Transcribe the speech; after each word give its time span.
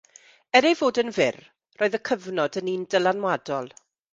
Er 0.55 0.63
ei 0.69 0.77
fod 0.79 0.99
yn 1.01 1.11
fyr, 1.17 1.37
roed 1.81 1.99
y 1.99 2.01
cyfnod 2.09 2.59
yn 2.63 2.73
un 2.75 2.89
dylanwadol. 2.95 3.71